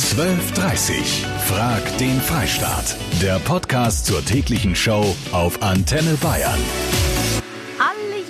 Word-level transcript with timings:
1230. 0.00 1.26
Frag 1.46 1.98
den 1.98 2.18
Freistaat. 2.22 2.96
Der 3.20 3.38
Podcast 3.38 4.06
zur 4.06 4.24
täglichen 4.24 4.74
Show 4.74 5.14
auf 5.30 5.62
Antenne 5.62 6.14
Bayern. 6.22 6.58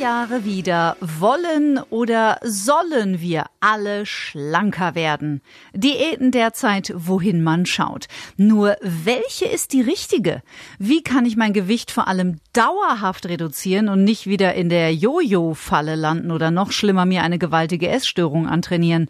Jahre 0.01 0.47
wieder 0.47 0.97
wollen 1.03 1.79
oder 1.91 2.39
sollen 2.43 3.21
wir 3.21 3.45
alle 3.61 4.07
schlanker 4.07 4.95
werden. 4.95 5.43
Diäten 5.75 6.31
derzeit, 6.31 6.91
wohin 6.97 7.43
man 7.43 7.67
schaut. 7.67 8.07
Nur 8.39 8.77
welche 8.81 9.45
ist 9.45 9.75
die 9.75 9.83
richtige? 9.83 10.43
Wie 10.79 11.03
kann 11.03 11.27
ich 11.27 11.37
mein 11.37 11.53
Gewicht 11.53 11.91
vor 11.91 12.09
allem 12.09 12.39
dauerhaft 12.53 13.27
reduzieren 13.27 13.89
und 13.89 14.05
nicht 14.05 14.27
wieder 14.27 14.55
in 14.55 14.69
der 14.69 14.95
Jojo-Falle 14.95 15.95
landen 15.95 16.31
oder 16.31 16.51
noch 16.51 16.73
schlimmer 16.73 17.07
mir 17.07 17.23
eine 17.23 17.39
gewaltige 17.39 17.89
Essstörung 17.89 18.47
antrainieren? 18.49 19.09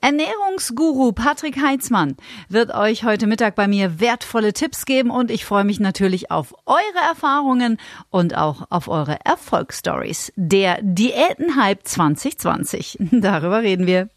Ernährungsguru 0.00 1.12
Patrick 1.12 1.62
Heitzmann 1.62 2.16
wird 2.48 2.74
euch 2.74 3.04
heute 3.04 3.26
Mittag 3.26 3.54
bei 3.54 3.68
mir 3.68 4.00
wertvolle 4.00 4.52
Tipps 4.52 4.86
geben 4.86 5.10
und 5.10 5.30
ich 5.30 5.44
freue 5.44 5.64
mich 5.64 5.80
natürlich 5.80 6.30
auf 6.30 6.54
eure 6.66 7.08
Erfahrungen 7.08 7.78
und 8.10 8.36
auch 8.36 8.66
auf 8.70 8.88
eure 8.88 9.18
Erfolgsstories 9.24 10.32
der 10.36 10.78
Diätenhype 10.82 11.84
2020. 11.84 12.98
Darüber 13.10 13.62
reden 13.62 13.86
wir. 13.86 14.08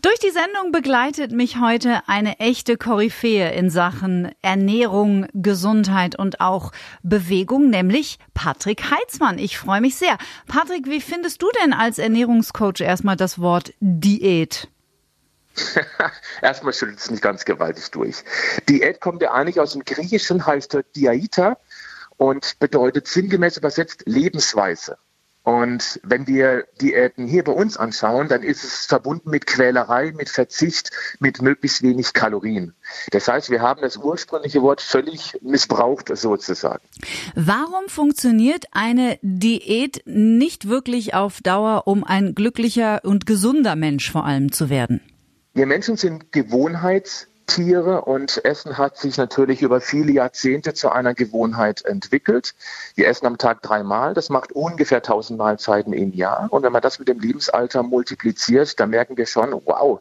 Durch 0.00 0.20
die 0.20 0.30
Sendung 0.30 0.70
begleitet 0.70 1.32
mich 1.32 1.58
heute 1.58 2.02
eine 2.06 2.38
echte 2.38 2.76
Koryphäe 2.76 3.50
in 3.50 3.68
Sachen 3.68 4.30
Ernährung, 4.42 5.26
Gesundheit 5.34 6.16
und 6.16 6.40
auch 6.40 6.70
Bewegung, 7.02 7.68
nämlich 7.68 8.20
Patrick 8.32 8.92
Heitzmann. 8.92 9.38
Ich 9.38 9.58
freue 9.58 9.80
mich 9.80 9.96
sehr. 9.96 10.16
Patrick, 10.46 10.86
wie 10.86 11.00
findest 11.00 11.42
du 11.42 11.48
denn 11.60 11.72
als 11.72 11.98
Ernährungscoach 11.98 12.80
erstmal 12.80 13.16
das 13.16 13.40
Wort 13.40 13.72
Diät? 13.80 14.68
erstmal 16.42 16.72
schüttelt 16.72 17.00
es 17.00 17.10
nicht 17.10 17.22
ganz 17.22 17.44
gewaltig 17.44 17.90
durch. 17.90 18.22
Diät 18.68 19.00
kommt 19.00 19.20
ja 19.20 19.32
eigentlich 19.32 19.58
aus 19.58 19.72
dem 19.72 19.84
Griechischen, 19.84 20.46
heißt 20.46 20.78
Diaita 20.94 21.58
und 22.16 22.56
bedeutet 22.60 23.08
sinngemäß 23.08 23.56
übersetzt 23.56 24.04
Lebensweise. 24.06 24.96
Und 25.48 25.98
wenn 26.02 26.26
wir 26.26 26.66
Diäten 26.78 27.26
hier 27.26 27.42
bei 27.42 27.52
uns 27.52 27.78
anschauen, 27.78 28.28
dann 28.28 28.42
ist 28.42 28.64
es 28.64 28.84
verbunden 28.84 29.30
mit 29.30 29.46
Quälerei, 29.46 30.12
mit 30.14 30.28
Verzicht, 30.28 30.90
mit 31.20 31.40
möglichst 31.40 31.82
wenig 31.82 32.12
Kalorien. 32.12 32.74
Das 33.12 33.28
heißt, 33.28 33.48
wir 33.48 33.62
haben 33.62 33.80
das 33.80 33.96
ursprüngliche 33.96 34.60
Wort 34.60 34.82
völlig 34.82 35.38
missbraucht 35.40 36.14
sozusagen. 36.14 36.86
Warum 37.34 37.88
funktioniert 37.88 38.66
eine 38.72 39.18
Diät 39.22 40.02
nicht 40.04 40.68
wirklich 40.68 41.14
auf 41.14 41.40
Dauer, 41.40 41.84
um 41.86 42.04
ein 42.04 42.34
glücklicher 42.34 43.00
und 43.02 43.24
gesunder 43.24 43.74
Mensch 43.74 44.12
vor 44.12 44.26
allem 44.26 44.52
zu 44.52 44.68
werden? 44.68 45.00
Wir 45.54 45.64
Menschen 45.64 45.96
sind 45.96 46.30
Gewohnheits 46.30 47.26
Tiere 47.48 48.02
und 48.02 48.44
Essen 48.44 48.78
hat 48.78 48.98
sich 48.98 49.16
natürlich 49.16 49.62
über 49.62 49.80
viele 49.80 50.12
Jahrzehnte 50.12 50.74
zu 50.74 50.90
einer 50.90 51.14
Gewohnheit 51.14 51.84
entwickelt. 51.84 52.54
Wir 52.94 53.08
essen 53.08 53.26
am 53.26 53.38
Tag 53.38 53.62
dreimal, 53.62 54.14
das 54.14 54.28
macht 54.28 54.52
ungefähr 54.52 54.98
1000 54.98 55.38
Mahlzeiten 55.38 55.92
im 55.94 56.12
Jahr. 56.12 56.46
Und 56.50 56.62
wenn 56.62 56.72
man 56.72 56.82
das 56.82 56.98
mit 56.98 57.08
dem 57.08 57.18
Lebensalter 57.18 57.82
multipliziert, 57.82 58.78
dann 58.78 58.90
merken 58.90 59.16
wir 59.16 59.26
schon, 59.26 59.50
wow, 59.64 60.00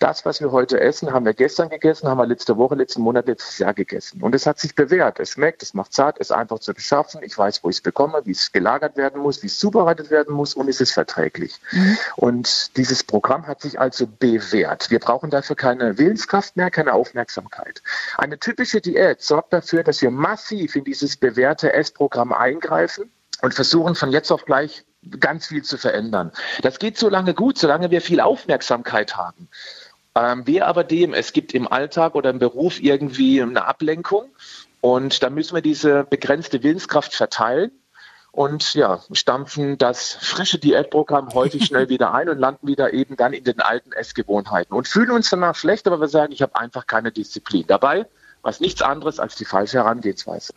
das, 0.00 0.24
was 0.24 0.40
wir 0.40 0.50
heute 0.50 0.80
essen, 0.80 1.12
haben 1.12 1.26
wir 1.26 1.34
gestern 1.34 1.68
gegessen, 1.68 2.08
haben 2.08 2.18
wir 2.18 2.26
letzte 2.26 2.56
Woche, 2.56 2.74
letzten 2.74 3.02
Monat, 3.02 3.28
letztes 3.28 3.58
Jahr 3.58 3.74
gegessen. 3.74 4.22
Und 4.22 4.34
es 4.34 4.46
hat 4.46 4.58
sich 4.58 4.74
bewährt. 4.74 5.20
Es 5.20 5.30
schmeckt, 5.30 5.62
es 5.62 5.74
macht 5.74 5.92
zart, 5.92 6.16
es 6.18 6.30
ist 6.30 6.36
einfach 6.36 6.58
zu 6.58 6.72
beschaffen. 6.72 7.22
Ich 7.22 7.36
weiß, 7.36 7.62
wo 7.62 7.68
ich 7.68 7.76
es 7.76 7.82
bekomme, 7.82 8.22
wie 8.24 8.32
es 8.32 8.50
gelagert 8.50 8.96
werden 8.96 9.20
muss, 9.20 9.42
wie 9.42 9.46
es 9.46 9.58
zubereitet 9.58 10.10
werden 10.10 10.34
muss 10.34 10.54
und 10.54 10.68
es 10.68 10.80
ist 10.80 10.92
verträglich. 10.92 11.60
Mhm. 11.70 11.98
Und 12.16 12.76
dieses 12.78 13.04
Programm 13.04 13.46
hat 13.46 13.60
sich 13.60 13.78
also 13.78 14.06
bewährt. 14.06 14.90
Wir 14.90 14.98
brauchen 14.98 15.30
dafür 15.30 15.54
keine 15.54 15.98
Willenskraft 15.98 16.56
mehr, 16.56 16.70
keine 16.70 16.94
Aufmerksamkeit. 16.94 17.82
Eine 18.16 18.38
typische 18.38 18.80
Diät 18.80 19.20
sorgt 19.22 19.52
dafür, 19.52 19.84
dass 19.84 20.00
wir 20.00 20.10
massiv 20.10 20.76
in 20.76 20.84
dieses 20.84 21.18
bewährte 21.18 21.74
Essprogramm 21.74 22.32
eingreifen 22.32 23.10
und 23.42 23.54
versuchen 23.54 23.94
von 23.94 24.10
jetzt 24.10 24.30
auf 24.30 24.46
gleich 24.46 24.84
ganz 25.18 25.46
viel 25.46 25.62
zu 25.62 25.78
verändern. 25.78 26.30
Das 26.62 26.78
geht 26.78 26.98
so 26.98 27.08
lange 27.08 27.34
gut, 27.34 27.58
solange 27.58 27.90
wir 27.90 28.00
viel 28.00 28.20
Aufmerksamkeit 28.20 29.16
haben. 29.16 29.48
Ähm, 30.14 30.46
wir 30.46 30.66
aber 30.66 30.84
dem, 30.84 31.14
es 31.14 31.32
gibt 31.32 31.54
im 31.54 31.70
Alltag 31.70 32.14
oder 32.14 32.30
im 32.30 32.38
Beruf 32.38 32.80
irgendwie 32.80 33.40
eine 33.40 33.64
Ablenkung 33.66 34.30
und 34.80 35.22
da 35.22 35.30
müssen 35.30 35.54
wir 35.54 35.62
diese 35.62 36.04
begrenzte 36.04 36.62
Willenskraft 36.62 37.14
verteilen 37.14 37.70
und 38.32 38.74
ja, 38.74 39.00
stampfen 39.12 39.78
das 39.78 40.16
frische 40.20 40.58
Diätprogramm 40.58 41.32
häufig 41.34 41.64
schnell 41.64 41.88
wieder 41.90 42.12
ein 42.12 42.28
und 42.28 42.38
landen 42.38 42.66
wieder 42.66 42.92
eben 42.92 43.16
dann 43.16 43.32
in 43.32 43.44
den 43.44 43.60
alten 43.60 43.92
Essgewohnheiten 43.92 44.74
und 44.74 44.88
fühlen 44.88 45.10
uns 45.10 45.30
danach 45.30 45.54
schlecht, 45.54 45.86
aber 45.86 46.00
wir 46.00 46.08
sagen, 46.08 46.32
ich 46.32 46.42
habe 46.42 46.56
einfach 46.56 46.86
keine 46.86 47.12
Disziplin 47.12 47.64
dabei. 47.66 48.06
Was 48.42 48.58
nichts 48.58 48.80
anderes 48.80 49.20
als 49.20 49.36
die 49.36 49.44
falsche 49.44 49.76
Herangehensweise. 49.76 50.54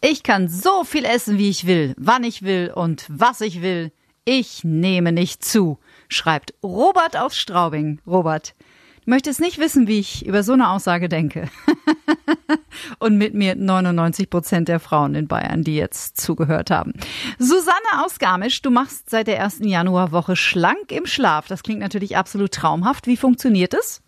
Ich 0.00 0.22
kann 0.22 0.48
so 0.48 0.82
viel 0.82 1.04
essen, 1.04 1.36
wie 1.36 1.50
ich 1.50 1.66
will, 1.66 1.94
wann 1.98 2.24
ich 2.24 2.40
will 2.40 2.72
und 2.74 3.04
was 3.10 3.42
ich 3.42 3.60
will. 3.60 3.92
Ich 4.24 4.64
nehme 4.64 5.12
nicht 5.12 5.44
zu, 5.44 5.78
schreibt 6.08 6.54
Robert 6.62 7.18
aus 7.18 7.36
Straubing. 7.36 8.00
Robert, 8.06 8.54
möchtest 9.08 9.40
nicht 9.40 9.58
wissen, 9.58 9.88
wie 9.88 9.98
ich 9.98 10.24
über 10.26 10.42
so 10.42 10.52
eine 10.52 10.70
Aussage 10.70 11.08
denke. 11.08 11.48
Und 13.00 13.16
mit 13.16 13.34
mir 13.34 13.56
99 13.56 14.30
Prozent 14.30 14.68
der 14.68 14.78
Frauen 14.78 15.14
in 15.14 15.26
Bayern, 15.26 15.64
die 15.64 15.76
jetzt 15.76 16.20
zugehört 16.20 16.70
haben. 16.70 16.92
Susanne 17.38 18.04
aus 18.04 18.18
Garmisch, 18.18 18.62
du 18.62 18.70
machst 18.70 19.10
seit 19.10 19.26
der 19.26 19.38
ersten 19.38 19.66
Januarwoche 19.66 20.36
schlank 20.36 20.92
im 20.92 21.06
Schlaf. 21.06 21.48
Das 21.48 21.62
klingt 21.62 21.80
natürlich 21.80 22.16
absolut 22.16 22.52
traumhaft. 22.52 23.06
Wie 23.06 23.16
funktioniert 23.16 23.74
es? 23.74 24.02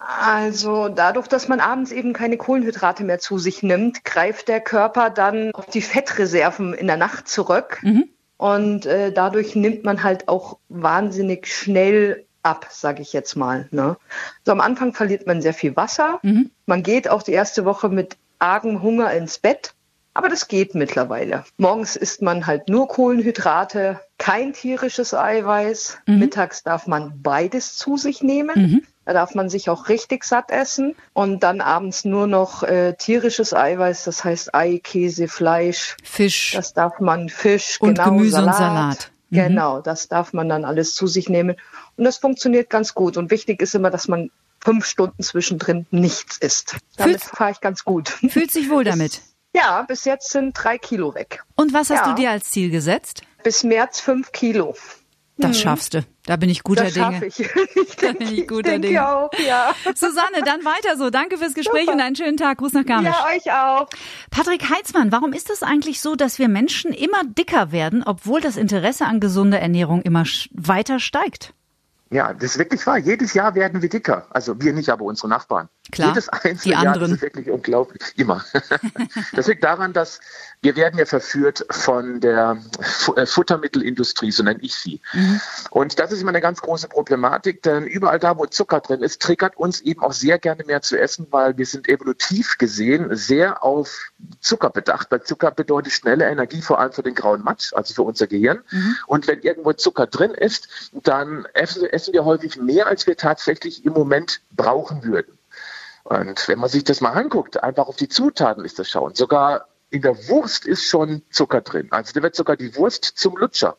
Also 0.00 0.88
dadurch, 0.88 1.28
dass 1.28 1.48
man 1.48 1.60
abends 1.60 1.90
eben 1.90 2.12
keine 2.12 2.36
Kohlenhydrate 2.36 3.04
mehr 3.04 3.18
zu 3.18 3.38
sich 3.38 3.62
nimmt, 3.62 4.04
greift 4.04 4.48
der 4.48 4.60
Körper 4.60 5.10
dann 5.10 5.52
auf 5.54 5.66
die 5.66 5.82
Fettreserven 5.82 6.74
in 6.74 6.86
der 6.86 6.96
Nacht 6.96 7.28
zurück. 7.28 7.80
Mhm. 7.82 8.08
Und 8.36 8.86
äh, 8.86 9.12
dadurch 9.12 9.56
nimmt 9.56 9.84
man 9.84 10.04
halt 10.04 10.28
auch 10.28 10.58
wahnsinnig 10.68 11.48
schnell 11.48 12.27
ab, 12.42 12.66
sage 12.70 13.02
ich 13.02 13.12
jetzt 13.12 13.36
mal. 13.36 13.68
Ne? 13.70 13.96
So 14.44 14.52
am 14.52 14.60
Anfang 14.60 14.94
verliert 14.94 15.26
man 15.26 15.42
sehr 15.42 15.54
viel 15.54 15.76
Wasser. 15.76 16.20
Mhm. 16.22 16.50
Man 16.66 16.82
geht 16.82 17.08
auch 17.08 17.22
die 17.22 17.32
erste 17.32 17.64
Woche 17.64 17.88
mit 17.88 18.16
argem 18.38 18.82
Hunger 18.82 19.12
ins 19.12 19.38
Bett. 19.38 19.74
Aber 20.14 20.28
das 20.28 20.48
geht 20.48 20.74
mittlerweile. 20.74 21.44
Morgens 21.58 21.94
isst 21.94 22.22
man 22.22 22.46
halt 22.46 22.68
nur 22.68 22.88
Kohlenhydrate, 22.88 24.00
kein 24.18 24.52
tierisches 24.52 25.14
Eiweiß. 25.14 25.98
Mhm. 26.06 26.18
Mittags 26.18 26.64
darf 26.64 26.88
man 26.88 27.22
beides 27.22 27.76
zu 27.76 27.96
sich 27.96 28.20
nehmen. 28.20 28.56
Mhm. 28.56 28.82
Da 29.04 29.12
darf 29.12 29.36
man 29.36 29.48
sich 29.48 29.70
auch 29.70 29.88
richtig 29.88 30.24
satt 30.24 30.50
essen. 30.50 30.96
Und 31.12 31.44
dann 31.44 31.60
abends 31.60 32.04
nur 32.04 32.26
noch 32.26 32.64
äh, 32.64 32.94
tierisches 32.94 33.54
Eiweiß, 33.54 34.04
das 34.04 34.24
heißt 34.24 34.54
Ei, 34.56 34.80
Käse, 34.82 35.28
Fleisch. 35.28 35.96
Fisch. 36.02 36.52
Das 36.52 36.72
darf 36.72 36.98
man, 36.98 37.28
Fisch, 37.28 37.80
und 37.80 37.94
genau, 37.94 38.10
Gemüse 38.10 38.32
Salat. 38.32 38.48
und 38.48 38.58
Salat. 38.58 39.10
Mhm. 39.30 39.36
Genau, 39.36 39.80
das 39.80 40.08
darf 40.08 40.32
man 40.32 40.48
dann 40.48 40.64
alles 40.64 40.94
zu 40.94 41.06
sich 41.06 41.28
nehmen. 41.28 41.56
Und 41.98 42.04
das 42.04 42.18
funktioniert 42.18 42.70
ganz 42.70 42.94
gut. 42.94 43.16
Und 43.16 43.30
wichtig 43.30 43.60
ist 43.60 43.74
immer, 43.74 43.90
dass 43.90 44.08
man 44.08 44.30
fünf 44.60 44.86
Stunden 44.86 45.22
zwischendrin 45.22 45.86
nichts 45.90 46.38
isst. 46.38 46.76
Damit 46.96 47.20
fahre 47.22 47.50
ich 47.50 47.60
ganz 47.60 47.84
gut. 47.84 48.08
Fühlt 48.08 48.50
sich 48.50 48.70
wohl 48.70 48.84
damit? 48.84 49.20
Ja, 49.54 49.82
bis 49.82 50.04
jetzt 50.04 50.30
sind 50.30 50.52
drei 50.52 50.78
Kilo 50.78 51.14
weg. 51.14 51.42
Und 51.56 51.72
was 51.72 51.90
hast 51.90 52.06
ja. 52.06 52.08
du 52.10 52.14
dir 52.14 52.30
als 52.30 52.50
Ziel 52.50 52.70
gesetzt? 52.70 53.22
Bis 53.42 53.64
März 53.64 54.00
fünf 54.00 54.30
Kilo. 54.32 54.74
Das 55.38 55.56
hm. 55.56 55.62
schaffst 55.62 55.94
du. 55.94 56.04
Da 56.26 56.36
bin 56.36 56.50
ich 56.50 56.62
guter 56.62 56.84
das 56.84 56.94
Dinge. 56.94 57.24
Ich. 57.26 57.40
ich 57.40 57.96
da 57.96 58.12
bin 58.12 58.32
ich 58.32 58.46
guter 58.46 58.74
ich 58.74 58.82
Dinge. 58.82 59.08
Auch, 59.08 59.30
ja. 59.44 59.74
Susanne, 59.94 60.42
dann 60.44 60.64
weiter 60.64 60.96
so. 60.96 61.10
Danke 61.10 61.38
fürs 61.38 61.54
Gespräch 61.54 61.82
Super. 61.82 61.94
und 61.94 62.00
einen 62.00 62.16
schönen 62.16 62.36
Tag. 62.36 62.58
Gruß 62.58 62.72
nach 62.72 62.84
Garmisch. 62.84 63.14
Ja, 63.14 63.26
euch 63.34 63.52
auch. 63.52 63.88
Patrick 64.30 64.68
Heitzmann, 64.68 65.10
warum 65.10 65.32
ist 65.32 65.48
es 65.50 65.62
eigentlich 65.62 66.00
so, 66.00 66.16
dass 66.16 66.38
wir 66.38 66.48
Menschen 66.48 66.92
immer 66.92 67.22
dicker 67.24 67.72
werden, 67.72 68.02
obwohl 68.04 68.40
das 68.40 68.56
Interesse 68.56 69.06
an 69.06 69.20
gesunder 69.20 69.60
Ernährung 69.60 70.02
immer 70.02 70.24
weiter 70.52 71.00
steigt? 71.00 71.54
Ja, 72.10 72.32
das 72.32 72.52
ist 72.52 72.58
wirklich 72.58 72.86
wahr. 72.86 72.98
Jedes 72.98 73.34
Jahr 73.34 73.54
werden 73.54 73.82
wir 73.82 73.88
dicker. 73.88 74.26
Also 74.30 74.60
wir 74.60 74.72
nicht, 74.72 74.88
aber 74.88 75.04
unsere 75.04 75.28
Nachbarn. 75.28 75.68
Klar, 75.90 76.08
Jedes 76.08 76.28
einzelne 76.28 76.58
die 76.62 76.74
anderen. 76.74 76.94
Jahr, 76.94 77.08
das 77.08 77.12
ist 77.12 77.22
wirklich 77.22 77.50
unglaublich. 77.50 78.02
Immer. 78.16 78.44
das 79.32 79.46
liegt 79.46 79.64
daran, 79.64 79.92
dass 79.92 80.20
wir 80.60 80.76
werden 80.76 80.98
ja 80.98 81.06
verführt 81.06 81.64
von 81.70 82.20
der 82.20 82.58
äh, 83.16 83.26
Futtermittelindustrie, 83.26 84.30
so 84.30 84.42
nenne 84.42 84.58
ich 84.60 84.74
sie. 84.74 85.00
Mhm. 85.12 85.40
Und 85.70 85.98
das 85.98 86.12
ist 86.12 86.20
immer 86.20 86.30
eine 86.30 86.40
ganz 86.40 86.60
große 86.60 86.88
Problematik, 86.88 87.62
denn 87.62 87.86
überall 87.86 88.18
da, 88.18 88.36
wo 88.36 88.44
Zucker 88.46 88.80
drin 88.80 89.02
ist, 89.02 89.22
triggert 89.22 89.56
uns 89.56 89.80
eben 89.80 90.02
auch 90.02 90.12
sehr 90.12 90.38
gerne 90.38 90.64
mehr 90.64 90.82
zu 90.82 90.98
essen, 90.98 91.26
weil 91.30 91.56
wir 91.56 91.66
sind 91.66 91.88
evolutiv 91.88 92.58
gesehen 92.58 93.08
sehr 93.16 93.62
auf 93.62 94.10
Zucker 94.40 94.70
bedacht. 94.70 95.10
Weil 95.10 95.22
Zucker 95.22 95.52
bedeutet 95.52 95.92
schnelle 95.92 96.28
Energie, 96.28 96.60
vor 96.60 96.80
allem 96.80 96.92
für 96.92 97.02
den 97.02 97.14
grauen 97.14 97.42
Matsch, 97.42 97.72
also 97.72 97.94
für 97.94 98.02
unser 98.02 98.26
Gehirn. 98.26 98.60
Mhm. 98.70 98.96
Und 99.06 99.26
wenn 99.26 99.40
irgendwo 99.40 99.72
Zucker 99.72 100.06
drin 100.06 100.32
ist, 100.32 100.90
dann 100.92 101.46
essen, 101.54 101.84
essen 101.86 102.12
wir 102.12 102.24
häufig 102.24 102.56
mehr, 102.56 102.88
als 102.88 103.06
wir 103.06 103.16
tatsächlich 103.16 103.84
im 103.84 103.92
Moment 103.92 104.40
brauchen 104.56 105.04
würden. 105.04 105.37
Und 106.08 106.48
wenn 106.48 106.58
man 106.58 106.70
sich 106.70 106.84
das 106.84 107.02
mal 107.02 107.10
anguckt, 107.10 107.62
einfach 107.62 107.86
auf 107.86 107.96
die 107.96 108.08
Zutaten 108.08 108.64
ist 108.64 108.78
das 108.78 108.88
schauen. 108.88 109.14
Sogar 109.14 109.68
in 109.90 110.00
der 110.00 110.16
Wurst 110.28 110.64
ist 110.64 110.84
schon 110.84 111.20
Zucker 111.28 111.60
drin. 111.60 111.88
Also 111.90 112.14
da 112.14 112.22
wird 112.22 112.34
sogar 112.34 112.56
die 112.56 112.74
Wurst 112.76 113.04
zum 113.04 113.36
Lutscher. 113.36 113.76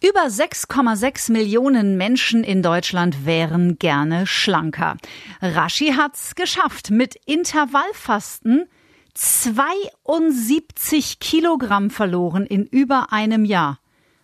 Über 0.00 0.26
6,6 0.26 1.32
Millionen 1.32 1.96
Menschen 1.96 2.44
in 2.44 2.62
Deutschland 2.62 3.26
wären 3.26 3.76
gerne 3.80 4.28
schlanker. 4.28 4.96
Rashi 5.40 5.94
hat's 5.96 6.36
geschafft. 6.36 6.92
Mit 6.92 7.16
Intervallfasten 7.26 8.68
72 9.14 11.18
Kilogramm 11.18 11.90
verloren 11.90 12.46
in 12.46 12.66
über 12.66 13.12
einem 13.12 13.44
Jahr. 13.44 13.80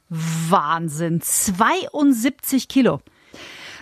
Wahnsinn. 0.08 1.20
72 1.20 2.68
Kilo. 2.68 3.00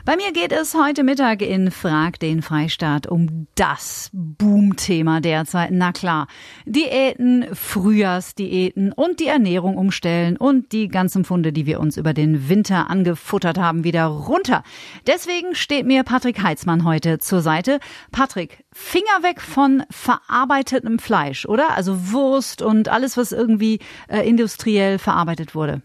Bei 0.06 0.14
mir 0.14 0.30
geht 0.32 0.52
es 0.52 0.76
heute 0.76 1.02
Mittag 1.02 1.42
in 1.42 1.72
Frag 1.72 2.20
den 2.20 2.40
Freistaat 2.40 3.08
um 3.08 3.48
das 3.56 4.08
Boomthema 4.12 5.18
derzeit. 5.18 5.70
Na 5.72 5.90
klar, 5.90 6.28
Diäten, 6.64 7.44
Frühjahrsdiäten 7.52 8.92
und 8.92 9.18
die 9.18 9.26
Ernährung 9.26 9.76
umstellen 9.76 10.36
und 10.36 10.70
die 10.70 10.86
ganzen 10.86 11.24
Funde, 11.24 11.52
die 11.52 11.66
wir 11.66 11.80
uns 11.80 11.96
über 11.96 12.14
den 12.14 12.48
Winter 12.48 12.88
angefuttert 12.88 13.58
haben, 13.58 13.82
wieder 13.82 14.04
runter. 14.04 14.62
Deswegen 15.08 15.56
steht 15.56 15.86
mir 15.86 16.04
Patrick 16.04 16.40
Heitzmann 16.40 16.84
heute 16.84 17.18
zur 17.18 17.40
Seite. 17.40 17.80
Patrick, 18.12 18.64
Finger 18.72 19.24
weg 19.24 19.40
von 19.40 19.82
verarbeitetem 19.90 21.00
Fleisch, 21.00 21.46
oder? 21.46 21.76
Also 21.76 22.12
Wurst 22.12 22.62
und 22.62 22.88
alles, 22.88 23.16
was 23.16 23.32
irgendwie 23.32 23.80
äh, 24.06 24.20
industriell 24.20 25.00
verarbeitet 25.00 25.56
wurde. 25.56 25.82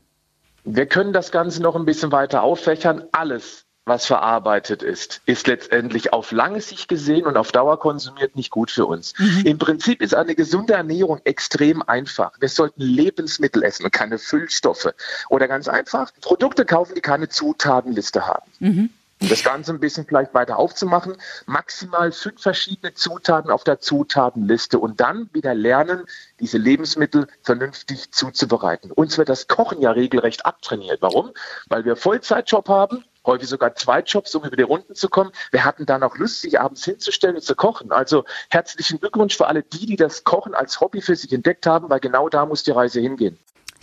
Wir 0.64 0.86
können 0.86 1.12
das 1.12 1.32
Ganze 1.32 1.64
noch 1.64 1.76
ein 1.76 1.86
bisschen 1.86 2.12
weiter 2.12 2.44
auffächern. 2.44 3.06
Alles, 3.14 3.66
was 3.86 4.06
verarbeitet 4.06 4.84
ist, 4.84 5.22
ist 5.26 5.48
letztendlich 5.48 6.14
auf 6.14 6.32
lange 6.32 6.62
Sicht 6.62 6.88
gesehen 6.88 7.26
und 7.26 7.36
auf 7.36 7.52
Dauer 7.52 7.80
konsumiert 7.80 8.36
nicht 8.36 8.52
gut 8.52 8.70
für 8.70 8.86
uns. 8.86 9.14
Mhm. 9.18 9.42
Im 9.46 9.58
Prinzip 9.58 10.02
ist 10.02 10.14
eine 10.14 10.36
gesunde 10.36 10.74
Ernährung 10.74 11.20
extrem 11.24 11.82
einfach. 11.82 12.32
Wir 12.40 12.50
sollten 12.50 12.82
Lebensmittel 12.82 13.64
essen 13.64 13.86
und 13.86 13.92
keine 13.92 14.20
Füllstoffe. 14.20 14.94
Oder 15.30 15.48
ganz 15.48 15.68
einfach, 15.68 16.12
Produkte 16.22 16.66
kaufen, 16.66 16.94
die 16.96 17.02
keine 17.02 17.30
Zutatenliste 17.30 18.28
haben. 18.28 18.52
Mhm. 18.60 18.90
Um 19.20 19.30
das 19.30 19.44
Ganze 19.44 19.72
ein 19.72 19.80
bisschen 19.80 20.06
vielleicht 20.08 20.34
weiter 20.34 20.58
aufzumachen, 20.58 21.16
maximal 21.46 22.12
fünf 22.12 22.42
verschiedene 22.42 22.96
Zutaten 22.96 23.52
auf 23.52 23.64
der 23.64 23.80
Zutatenliste 23.80 24.80
und 24.80 25.00
dann 25.00 25.30
wieder 25.32 25.54
lernen, 25.54 26.06
diese 26.40 26.58
Lebensmittel 26.58 27.28
vernünftig 27.44 28.12
zuzubereiten. 28.12 28.92
Uns 28.92 29.20
wird 29.20 29.30
das 29.30 29.48
Kochen 29.48 29.80
ja 29.80 29.92
regelrecht 29.92 30.46
abtrainiert. 30.48 31.04
Warum? 31.04 31.32
Weil 31.68 31.86
wir 31.86 31.96
Vollzeitjob 31.96 32.68
haben, 32.68 33.04
häufig 33.26 33.48
sogar 33.48 33.76
zwei 33.76 34.02
Jobs, 34.02 34.34
um 34.36 34.44
über 34.44 34.56
die 34.56 34.64
Runden 34.64 34.96
zu 34.96 35.10
kommen. 35.10 35.32
Wir 35.52 35.64
hatten 35.64 35.86
dann 35.86 36.04
auch 36.04 36.18
Lust, 36.18 36.42
sich 36.42 36.60
abends 36.60 36.84
hinzustellen 36.86 37.36
und 37.36 37.42
zu 37.42 37.56
kochen. 37.56 37.92
Also 37.92 38.26
herzlichen 38.50 39.00
Glückwunsch 39.00 39.38
für 39.38 39.48
alle 39.48 39.64
die, 39.64 39.86
die 39.86 39.96
das 39.96 40.24
Kochen 40.24 40.54
als 40.54 40.80
Hobby 40.80 41.02
für 41.02 41.16
sich 41.16 41.32
entdeckt 41.32 41.66
haben, 41.66 41.90
weil 41.90 42.00
genau 42.00 42.30
da 42.30 42.46
muss 42.46 42.64
die 42.64 42.72
Reise 42.72 43.00
hingehen. 43.00 43.38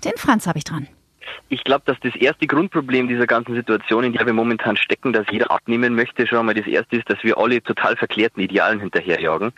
Den 0.05 0.17
Franz 0.17 0.47
habe 0.47 0.59
ich 0.59 0.65
dran. 0.65 0.89
Ich 1.51 1.65
glaube, 1.65 1.83
dass 1.87 1.99
das 2.01 2.15
erste 2.15 2.47
Grundproblem 2.47 3.09
dieser 3.09 3.27
ganzen 3.27 3.55
Situation, 3.55 4.05
in 4.05 4.13
der 4.13 4.27
wir 4.27 4.33
momentan 4.33 4.77
stecken, 4.77 5.13
dass 5.13 5.27
jeder 5.31 5.51
abnehmen 5.51 5.95
möchte, 5.95 6.27
schon 6.27 6.45
mal 6.47 6.55
das 6.55 6.67
erste 6.67 6.97
ist, 6.97 7.09
dass 7.09 7.23
wir 7.23 7.39
alle 7.39 7.63
total 7.63 7.97
verklärten 7.97 8.41
Idealen 8.41 8.81
hinterherjagen. 8.81 9.53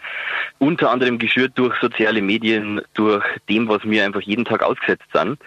Unter 0.58 0.90
anderem 0.90 1.18
geschürt 1.18 1.52
durch 1.56 1.76
soziale 1.80 2.22
Medien, 2.22 2.80
durch 2.94 3.24
dem, 3.48 3.68
was 3.68 3.82
wir 3.84 4.04
einfach 4.04 4.20
jeden 4.20 4.44
Tag 4.44 4.62
ausgesetzt 4.62 5.06
sind. 5.12 5.38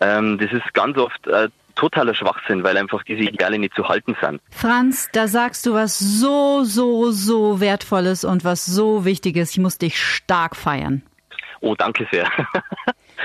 Ähm, 0.00 0.38
das 0.38 0.52
ist 0.52 0.74
ganz 0.74 0.96
oft 0.96 1.26
äh, 1.26 1.48
totaler 1.74 2.14
Schwachsinn, 2.14 2.62
weil 2.62 2.76
einfach 2.76 3.02
diese 3.02 3.22
Ideale 3.22 3.58
nicht 3.58 3.74
zu 3.74 3.88
halten 3.88 4.16
sind. 4.20 4.40
Franz, 4.50 5.08
da 5.12 5.28
sagst 5.28 5.66
du 5.66 5.74
was 5.74 5.98
so, 5.98 6.64
so, 6.64 7.10
so 7.10 7.60
Wertvolles 7.60 8.24
und 8.24 8.44
was 8.44 8.64
so 8.64 9.04
Wichtiges. 9.04 9.52
Ich 9.52 9.58
muss 9.58 9.78
dich 9.78 10.00
stark 10.00 10.56
feiern. 10.56 11.02
Oh, 11.60 11.74
danke 11.74 12.06
sehr. 12.10 12.28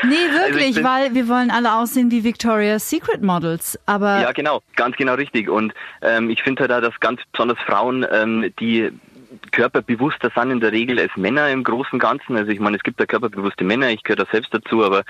Nee, 0.04 0.16
wirklich, 0.32 0.78
also 0.78 0.84
weil 0.84 1.16
wir 1.16 1.28
wollen 1.28 1.50
alle 1.50 1.74
aussehen 1.74 2.12
wie 2.12 2.24
Victoria's 2.24 2.90
Secret 2.90 3.24
Models. 3.24 3.80
Aber 3.86 4.22
ja, 4.22 4.32
genau, 4.32 4.62
ganz 4.76 4.96
genau 4.96 5.16
richtig. 5.16 5.50
Und 5.50 5.74
ähm, 6.02 6.30
ich 6.30 6.44
finde 6.44 6.62
halt 6.62 6.72
auch, 6.72 6.82
dass 6.82 7.00
ganz 7.00 7.22
besonders 7.32 7.58
Frauen, 7.66 8.06
ähm, 8.12 8.54
die 8.60 8.92
körperbewusster 9.52 10.32
sind 10.36 10.52
in 10.52 10.60
der 10.60 10.72
Regel 10.72 11.00
als 11.00 11.16
Männer 11.16 11.50
im 11.50 11.64
Großen 11.64 12.00
Ganzen. 12.00 12.38
Also 12.38 12.52
ich 12.52 12.60
meine, 12.60 12.78
es 12.78 12.84
gibt 12.84 13.00
da 13.00 13.06
körperbewusste 13.06 13.64
Männer, 13.64 13.90
ich 13.90 14.04
gehöre 14.04 14.26
da 14.26 14.32
selbst 14.32 14.54
dazu, 14.54 14.84
aber 14.84 15.04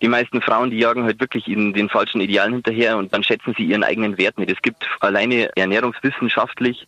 die 0.00 0.08
meisten 0.08 0.40
Frauen, 0.40 0.70
die 0.70 0.78
jagen 0.78 1.04
halt 1.04 1.20
wirklich 1.20 1.48
in 1.48 1.72
den 1.72 1.88
falschen 1.88 2.20
Idealen 2.20 2.54
hinterher 2.54 2.96
und 2.96 3.12
dann 3.12 3.22
schätzen 3.22 3.54
sie 3.56 3.64
ihren 3.64 3.84
eigenen 3.84 4.18
Wert 4.18 4.38
nicht. 4.38 4.50
Es 4.50 4.62
gibt 4.62 4.88
alleine 5.00 5.50
ernährungswissenschaftlich 5.56 6.86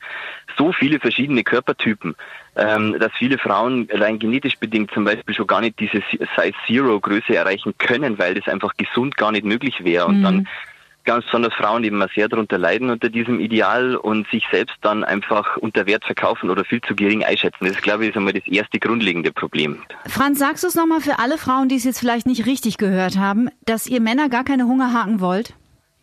so 0.56 0.72
viele 0.72 1.00
verschiedene 1.00 1.44
Körpertypen, 1.44 2.14
ähm, 2.56 2.96
dass 2.98 3.12
viele 3.12 3.38
Frauen 3.38 3.88
rein 3.90 4.18
genetisch 4.18 4.58
bedingt 4.58 4.90
zum 4.92 5.04
Beispiel 5.04 5.34
schon 5.34 5.46
gar 5.46 5.60
nicht 5.60 5.78
diese 5.78 6.02
Size 6.10 6.54
Zero 6.66 7.00
Größe 7.00 7.34
erreichen 7.34 7.74
können, 7.78 8.18
weil 8.18 8.34
das 8.34 8.48
einfach 8.48 8.74
gesund 8.76 9.16
gar 9.16 9.32
nicht 9.32 9.44
möglich 9.44 9.84
wäre. 9.84 10.06
Und 10.06 10.18
mhm. 10.18 10.22
dann 10.22 10.48
ganz 11.04 11.24
besonders 11.24 11.54
Frauen 11.54 11.84
eben 11.84 12.04
sehr 12.14 12.28
darunter 12.28 12.58
leiden 12.58 12.90
unter 12.90 13.08
diesem 13.08 13.40
Ideal 13.40 13.96
und 13.96 14.28
sich 14.28 14.44
selbst 14.50 14.76
dann 14.82 15.04
einfach 15.04 15.56
unter 15.56 15.86
Wert 15.86 16.04
verkaufen 16.04 16.50
oder 16.50 16.64
viel 16.64 16.80
zu 16.80 16.94
gering 16.94 17.24
einschätzen. 17.24 17.66
Das, 17.66 17.80
glaube 17.80 18.04
ich, 18.04 18.10
ist 18.10 18.16
einmal 18.16 18.32
das 18.32 18.46
erste 18.46 18.78
grundlegende 18.78 19.32
Problem. 19.32 19.82
Franz, 20.06 20.38
sagst 20.38 20.64
du 20.64 20.68
es 20.68 20.74
nochmal 20.74 21.00
für 21.00 21.18
alle 21.18 21.38
Frauen, 21.38 21.68
die 21.68 21.76
es 21.76 21.84
jetzt 21.84 22.00
vielleicht 22.00 22.26
nicht 22.26 22.46
richtig 22.46 22.78
gehört 22.78 23.18
haben, 23.18 23.48
dass 23.66 23.86
ihr 23.86 24.00
Männer 24.00 24.28
gar 24.28 24.44
keine 24.44 24.64
Hungerhaken 24.64 25.20
wollt? 25.20 25.54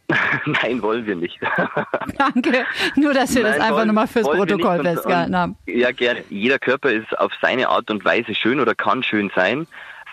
Nein, 0.46 0.82
wollen 0.82 1.06
wir 1.06 1.16
nicht. 1.16 1.38
Danke. 2.18 2.66
Nur, 2.96 3.14
dass 3.14 3.36
wir 3.36 3.44
Nein, 3.44 3.54
das 3.54 3.62
einfach 3.62 3.86
nochmal 3.86 4.08
fürs 4.08 4.26
Protokoll 4.26 4.82
festgehalten 4.82 5.36
haben. 5.36 5.58
Ja, 5.66 5.92
gerne. 5.92 6.24
Jeder 6.30 6.60
Körper 6.60 6.92
ist 6.92 7.18
auf 7.20 7.32
seine 7.42 7.68
Art 7.68 7.92
und 7.92 8.06
Weise 8.06 8.34
schön 8.34 8.60
oder 8.60 8.74
kann 8.74 9.04
schön 9.04 9.32
sein 9.36 9.68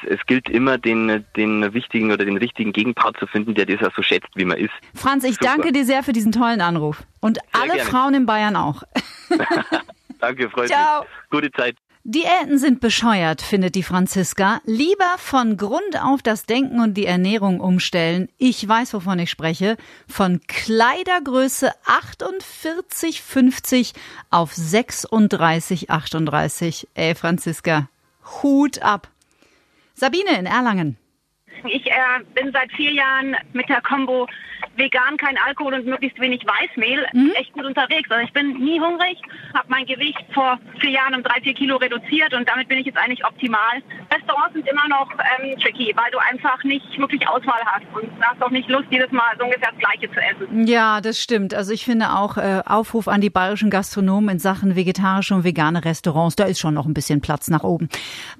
es 0.07 0.25
gilt 0.27 0.49
immer, 0.49 0.79
den, 0.79 1.25
den 1.37 1.75
wichtigen 1.75 2.13
oder 2.13 2.25
den 2.25 2.37
richtigen 2.37 2.73
Gegenpart 2.73 3.17
zu 3.19 3.27
finden, 3.27 3.55
der 3.55 3.67
das 3.67 3.83
auch 3.83 3.95
so 3.95 4.03
schätzt, 4.03 4.29
wie 4.35 4.45
man 4.45 4.59
ist. 4.59 4.73
Franz, 4.95 5.25
ich 5.25 5.35
Super. 5.35 5.47
danke 5.47 5.73
dir 5.73 5.85
sehr 5.85 6.03
für 6.03 6.13
diesen 6.13 6.33
tollen 6.33 6.61
Anruf. 6.61 7.03
Und 7.21 7.37
sehr 7.37 7.63
alle 7.63 7.75
gerne. 7.75 7.91
Frauen 7.91 8.15
in 8.15 8.27
Bayern 8.27 8.57
auch. 8.57 8.83
danke, 10.21 10.51
freut 10.51 10.69
Ciao. 10.69 11.03
mich. 11.03 11.31
Gute 11.31 11.53
Zeit. 11.53 11.77
Diäten 12.07 12.59
sind 12.59 12.81
bescheuert, 12.81 13.41
findet 13.41 13.77
die 13.77 13.83
Franziska. 13.83 14.61
Lieber 14.67 15.15
von 15.17 15.57
Grund 15.57 16.03
auf 16.03 16.21
das 16.21 16.45
Denken 16.45 16.81
und 16.81 16.99
die 16.99 17.07
Ernährung 17.07 17.61
umstellen. 17.61 18.29
Ich 18.37 18.69
weiß, 18.69 18.93
wovon 18.93 19.19
ich 19.21 19.31
spreche. 19.31 19.79
Von 20.07 20.43
Kleidergröße 20.47 21.73
48,50 21.87 23.95
auf 24.29 24.53
36,38. 24.53 26.89
Ey, 26.93 27.15
Franziska, 27.15 27.89
Hut 28.43 28.83
ab. 28.83 29.09
Sabine 29.95 30.39
in 30.39 30.47
Erlangen. 30.47 30.97
Ich 31.65 31.87
äh, 31.87 31.95
bin 32.35 32.53
seit 32.53 32.71
vier 32.73 32.93
Jahren 32.93 33.37
mit 33.53 33.69
der 33.69 33.81
Combo 33.81 34.27
vegan, 34.77 35.17
kein 35.17 35.37
Alkohol 35.47 35.75
und 35.75 35.87
möglichst 35.87 36.21
wenig 36.21 36.43
Weißmehl 36.47 37.07
mhm. 37.13 37.33
echt 37.37 37.53
gut 37.53 37.65
unterwegs. 37.65 38.11
Also 38.11 38.25
ich 38.25 38.33
bin 38.33 38.55
nie 38.59 38.81
hungrig, 38.81 39.21
habe 39.55 39.67
mein 39.69 39.87
Gewicht 39.87 40.25
vor 40.33 40.59
vier 40.81 40.91
Jahren 40.91 41.15
um 41.15 41.23
drei, 41.23 41.41
vier 41.43 41.55
Kilo 41.55 41.77
reduziert 41.77 42.35
und 42.35 42.49
damit 42.49 42.69
bin 42.69 42.79
ich 42.79 42.87
jetzt 42.87 42.99
eigentlich 42.99 43.25
optimal. 43.25 43.83
Restaurants 44.13 44.55
sind 44.55 44.67
immer 44.69 44.89
noch 44.89 45.11
ähm, 45.13 45.57
tricky, 45.59 45.95
weil 45.97 46.11
du 46.11 46.19
einfach 46.19 46.63
nicht 46.65 46.99
wirklich 46.99 47.27
Auswahl 47.29 47.61
hast 47.67 47.85
und 47.95 48.11
hast 48.21 48.43
auch 48.43 48.51
nicht 48.51 48.69
Lust, 48.69 48.87
jedes 48.91 49.11
Mal 49.13 49.37
so 49.39 49.45
ungefähr 49.45 49.71
das 49.71 49.79
Gleiche 49.79 50.13
zu 50.13 50.21
essen. 50.21 50.67
Ja, 50.67 51.01
das 51.01 51.21
stimmt. 51.21 51.55
Also 51.55 51.73
ich 51.73 51.85
finde 51.85 52.11
auch 52.11 52.37
äh, 52.37 52.63
Aufruf 52.67 53.09
an 53.09 53.21
die 53.21 53.31
bayerischen 53.31 53.71
Gastronomen 53.71 54.31
in 54.31 54.39
Sachen 54.39 54.77
vegetarische 54.77 55.35
und 55.35 55.45
vegane 55.45 55.85
Restaurants, 55.85 56.37
da 56.37 56.45
ist 56.45 56.59
schon 56.59 56.75
noch 56.75 56.87
ein 56.87 56.95
bisschen 56.95 57.21
Platz 57.21 57.49
nach 57.49 57.63
oben. 57.63 57.89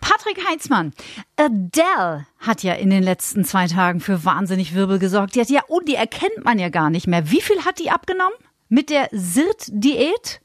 Patrick 0.01 0.49
Heitzmann, 0.49 0.93
Adele 1.37 2.27
hat 2.47 2.63
ja 2.63 2.75
in 2.75 2.91
den 2.91 3.03
letzten 3.03 3.45
zwei 3.45 3.67
Tagen 3.67 4.01
für 4.01 4.25
wahnsinnig 4.25 4.75
Wirbel 4.75 4.99
gesorgt. 4.99 5.35
Die 5.35 5.41
hat 5.41 5.51
ja, 5.51 5.63
oh, 5.69 5.81
die 5.81 5.95
erkennt 5.95 6.45
man 6.45 6.59
ja 6.59 6.69
gar 6.69 6.91
nicht 6.91 7.07
mehr. 7.07 7.31
Wie 7.31 7.41
viel 7.41 7.65
hat 7.65 7.79
die 7.79 7.91
abgenommen 7.91 8.37
mit 8.69 8.91
der 8.91 9.09
SIRT-Diät? 9.13 10.41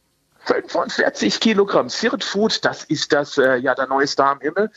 45 0.46 1.39
Kilogramm 1.39 1.89
Sirt 1.89 2.24
Food, 2.24 2.63
das 2.65 2.84
ist 2.86 3.12
das, 3.13 3.38
äh, 3.38 3.58
ja, 3.58 3.75
der 3.75 3.88
neue 3.88 4.08
Star 4.08 4.34
im 4.34 4.39
Himmel. 4.39 4.72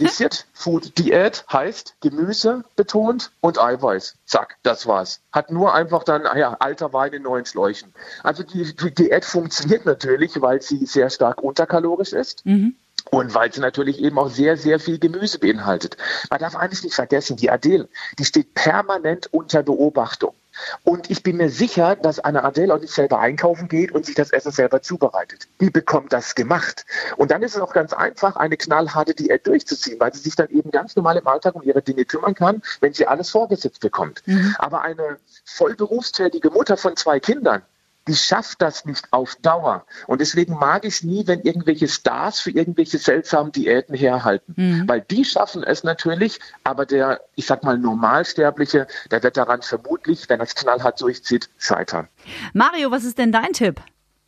Die 0.00 0.06
Sirt 0.08 0.46
Food 0.52 0.96
Diät 0.98 1.44
heißt 1.52 1.96
Gemüse 2.00 2.64
betont 2.76 3.32
und 3.40 3.58
Eiweiß. 3.58 4.16
Zack, 4.24 4.56
das 4.62 4.86
war's. 4.86 5.20
Hat 5.32 5.50
nur 5.50 5.74
einfach 5.74 6.04
dann, 6.04 6.22
ja, 6.36 6.54
alter 6.60 6.92
Wein 6.92 7.12
in 7.12 7.22
neuen 7.22 7.44
Schläuchen. 7.44 7.92
Also 8.22 8.42
die, 8.42 8.74
die 8.74 8.94
Diät 8.94 9.24
funktioniert 9.24 9.84
natürlich, 9.84 10.40
weil 10.40 10.62
sie 10.62 10.86
sehr 10.86 11.10
stark 11.10 11.42
unterkalorisch 11.42 12.12
ist. 12.12 12.46
Mhm. 12.46 12.76
Und 13.10 13.34
weil 13.34 13.52
sie 13.52 13.60
natürlich 13.60 14.00
eben 14.00 14.18
auch 14.18 14.28
sehr, 14.28 14.56
sehr 14.56 14.78
viel 14.78 14.98
Gemüse 14.98 15.38
beinhaltet. 15.38 15.96
Man 16.30 16.40
darf 16.40 16.56
eines 16.56 16.82
nicht 16.82 16.94
vergessen, 16.94 17.36
die 17.36 17.50
Adele, 17.50 17.88
die 18.18 18.24
steht 18.24 18.54
permanent 18.54 19.32
unter 19.32 19.62
Beobachtung. 19.62 20.34
Und 20.82 21.10
ich 21.10 21.22
bin 21.22 21.36
mir 21.36 21.50
sicher, 21.50 21.96
dass 21.96 22.18
eine 22.18 22.44
Adele 22.44 22.74
auch 22.74 22.80
nicht 22.80 22.92
selber 22.92 23.20
einkaufen 23.20 23.68
geht 23.68 23.92
und 23.92 24.06
sich 24.06 24.14
das 24.14 24.30
Essen 24.30 24.52
selber 24.52 24.82
zubereitet. 24.82 25.48
Die 25.60 25.70
bekommt 25.70 26.12
das 26.12 26.34
gemacht. 26.34 26.84
Und 27.16 27.30
dann 27.30 27.42
ist 27.42 27.54
es 27.54 27.60
auch 27.60 27.72
ganz 27.72 27.92
einfach, 27.92 28.36
eine 28.36 28.56
knallharte 28.56 29.14
Diät 29.14 29.46
durchzuziehen, 29.46 30.00
weil 30.00 30.12
sie 30.14 30.20
sich 30.20 30.36
dann 30.36 30.48
eben 30.50 30.70
ganz 30.70 30.96
normal 30.96 31.16
im 31.16 31.26
Alltag 31.26 31.54
um 31.54 31.62
ihre 31.62 31.82
Dinge 31.82 32.04
kümmern 32.04 32.34
kann, 32.34 32.62
wenn 32.80 32.92
sie 32.92 33.06
alles 33.06 33.30
vorgesetzt 33.30 33.80
bekommt. 33.80 34.22
Mhm. 34.26 34.54
Aber 34.58 34.82
eine 34.82 35.18
voll 35.44 35.74
berufstätige 35.74 36.50
Mutter 36.50 36.76
von 36.76 36.96
zwei 36.96 37.20
Kindern, 37.20 37.62
die 38.08 38.14
schafft 38.14 38.60
das 38.62 38.84
nicht 38.84 39.06
auf 39.12 39.36
Dauer. 39.36 39.84
Und 40.06 40.20
deswegen 40.20 40.54
mag 40.54 40.84
ich 40.84 41.02
nie, 41.02 41.26
wenn 41.26 41.40
irgendwelche 41.42 41.88
Stars 41.88 42.40
für 42.40 42.50
irgendwelche 42.50 42.98
seltsamen 42.98 43.52
Diäten 43.52 43.94
herhalten. 43.94 44.54
Mhm. 44.56 44.88
Weil 44.88 45.02
die 45.02 45.24
schaffen 45.24 45.62
es 45.62 45.84
natürlich, 45.84 46.38
aber 46.64 46.86
der, 46.86 47.20
ich 47.36 47.46
sag 47.46 47.62
mal, 47.62 47.78
Normalsterbliche, 47.78 48.86
der 49.10 49.22
wird 49.22 49.36
daran 49.36 49.62
vermutlich, 49.62 50.28
wenn 50.28 50.40
er 50.40 50.44
es 50.44 50.54
knallhart 50.54 51.00
durchzieht, 51.00 51.50
scheitern. 51.58 52.08
Mario, 52.54 52.90
was 52.90 53.04
ist 53.04 53.18
denn 53.18 53.30
dein 53.30 53.52
Tipp? 53.52 53.80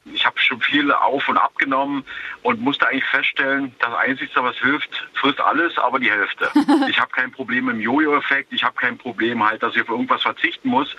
Ich 0.04 0.24
habe 0.24 0.38
schon 0.38 0.60
viel 0.60 0.90
auf 0.92 1.28
und 1.28 1.36
abgenommen 1.36 2.04
und 2.42 2.60
musste 2.60 2.88
eigentlich 2.88 3.04
feststellen, 3.04 3.74
das 3.80 3.94
Einzige, 3.94 4.30
was 4.36 4.56
hilft, 4.56 4.88
frisst 5.14 5.40
alles, 5.40 5.76
aber 5.76 5.98
die 5.98 6.10
Hälfte. 6.10 6.50
ich 6.88 6.98
habe 6.98 7.10
kein 7.12 7.30
Problem 7.30 7.68
im 7.68 7.80
Jojo-Effekt, 7.80 8.52
ich 8.52 8.64
habe 8.64 8.76
kein 8.76 8.96
Problem 8.96 9.46
halt, 9.46 9.62
dass 9.62 9.76
ich 9.76 9.82
auf 9.82 9.88
irgendwas 9.90 10.22
verzichten 10.22 10.68
muss. 10.68 10.96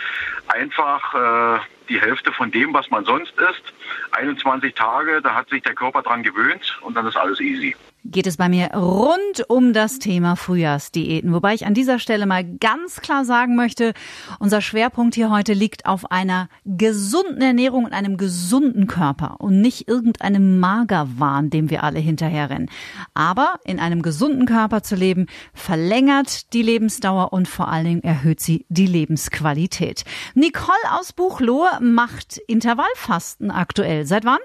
Einfach 0.48 1.14
äh, 1.16 1.60
die 1.92 2.02
Hälfte 2.02 2.32
von 2.32 2.52
dem, 2.52 2.74
was 2.74 2.90
man 2.90 3.06
sonst 3.06 3.34
isst. 3.38 3.74
21 4.12 4.74
Tage, 4.74 5.22
da 5.22 5.36
hat 5.36 5.50
sich 5.50 5.62
der 5.62 5.76
Körper 5.76 6.02
dran 6.02 6.24
gewöhnt 6.24 6.80
und 6.82 6.96
dann 6.96 7.06
ist 7.06 7.18
alles 7.18 7.40
easy 7.40 7.76
geht 8.04 8.26
es 8.26 8.38
bei 8.38 8.50
mir 8.50 8.72
rund 8.74 9.48
um 9.48 9.74
das 9.74 10.00
Thema 10.00 10.36
Frühjahrsdiäten. 10.36 11.34
Wobei 11.34 11.54
ich 11.54 11.66
an 11.66 11.74
dieser 11.74 12.00
Stelle 12.00 12.26
mal 12.26 12.44
ganz 12.44 13.02
klar 13.02 13.26
sagen 13.26 13.56
möchte, 13.56 13.94
unser 14.40 14.62
Schwerpunkt 14.62 15.16
hier 15.16 15.30
heute 15.30 15.54
liegt 15.54 15.86
auf 15.86 16.10
einer 16.12 16.50
gesunden 16.66 17.42
Ernährung 17.42 17.86
und 17.86 17.94
einem 17.94 18.18
gesunden 18.18 18.88
Körper 18.88 19.36
und 19.40 19.62
nicht 19.62 19.88
irgendeinem 19.88 20.60
Magerwahn, 20.60 21.50
dem 21.50 21.70
wir 21.70 21.84
alle 21.84 22.00
hinterherrennen. 22.00 22.70
Aber 23.14 23.56
in 23.66 23.80
einem 23.80 24.02
gesunden 24.02 24.46
Körper 24.46 24.82
zu 24.82 24.96
leben, 24.96 25.28
verlängert 25.54 26.54
die 26.54 26.64
Lebensdauer 26.64 27.34
und 27.34 27.48
vor 27.48 27.68
allen 27.68 27.86
Dingen 27.86 28.04
erhöht 28.04 28.40
sie 28.40 28.66
die 28.70 28.88
Lebensqualität. 28.88 30.06
Nicole 30.34 30.76
aus 31.00 31.14
Buchlohe 31.14 31.70
macht 31.82 32.38
Intervallfasten 32.48 33.52
aktuell. 33.52 34.06
Seit 34.06 34.24
wann? 34.26 34.40